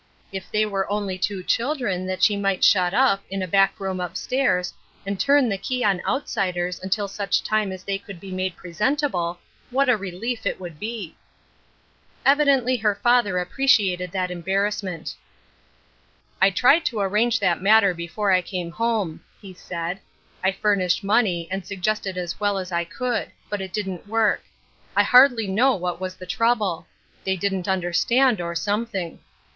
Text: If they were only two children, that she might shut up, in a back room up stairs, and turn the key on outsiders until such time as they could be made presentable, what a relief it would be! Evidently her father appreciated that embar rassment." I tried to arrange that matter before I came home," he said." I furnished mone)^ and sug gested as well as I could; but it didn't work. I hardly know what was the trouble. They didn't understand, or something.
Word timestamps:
If 0.31 0.49
they 0.51 0.65
were 0.65 0.89
only 0.91 1.19
two 1.19 1.43
children, 1.43 2.07
that 2.07 2.23
she 2.23 2.35
might 2.35 2.63
shut 2.63 2.91
up, 2.91 3.21
in 3.29 3.43
a 3.43 3.47
back 3.47 3.79
room 3.79 3.99
up 4.01 4.17
stairs, 4.17 4.73
and 5.05 5.19
turn 5.19 5.47
the 5.47 5.59
key 5.59 5.83
on 5.83 6.01
outsiders 6.07 6.79
until 6.81 7.07
such 7.07 7.43
time 7.43 7.71
as 7.71 7.83
they 7.83 7.99
could 7.99 8.19
be 8.19 8.31
made 8.31 8.55
presentable, 8.55 9.37
what 9.69 9.89
a 9.89 9.95
relief 9.95 10.47
it 10.47 10.59
would 10.59 10.79
be! 10.79 11.15
Evidently 12.25 12.77
her 12.77 12.95
father 12.95 13.37
appreciated 13.37 14.11
that 14.11 14.31
embar 14.31 14.65
rassment." 14.65 15.13
I 16.41 16.49
tried 16.49 16.83
to 16.85 16.99
arrange 16.99 17.39
that 17.39 17.61
matter 17.61 17.93
before 17.93 18.31
I 18.31 18.41
came 18.41 18.71
home," 18.71 19.23
he 19.39 19.53
said." 19.53 19.99
I 20.43 20.51
furnished 20.51 21.03
mone)^ 21.05 21.47
and 21.51 21.63
sug 21.63 21.77
gested 21.83 22.17
as 22.17 22.39
well 22.39 22.57
as 22.57 22.71
I 22.71 22.85
could; 22.85 23.29
but 23.51 23.61
it 23.61 23.71
didn't 23.71 24.07
work. 24.07 24.41
I 24.95 25.03
hardly 25.03 25.45
know 25.45 25.75
what 25.75 26.01
was 26.01 26.15
the 26.15 26.25
trouble. 26.25 26.87
They 27.23 27.35
didn't 27.35 27.67
understand, 27.67 28.41
or 28.41 28.55
something. 28.55 29.19